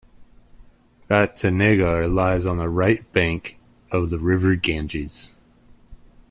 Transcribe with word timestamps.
Batanagar 1.07 2.11
lies 2.11 2.47
on 2.47 2.57
the 2.57 2.69
right 2.69 3.03
bank 3.13 3.59
of 3.91 4.09
the 4.09 4.17
river 4.17 4.55
Ganges. 4.55 5.29